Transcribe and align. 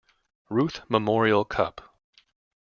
Ruth 0.49 0.81
Memorial 0.89 1.45
Cup. 1.45 1.93